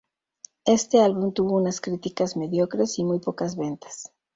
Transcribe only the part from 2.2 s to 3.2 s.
mediocres y muy